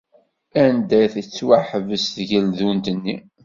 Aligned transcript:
Anda 0.63 0.97
ay 1.03 1.07
tettwaḥbes 1.13 2.03
tgeldunt-nni? 2.15 3.17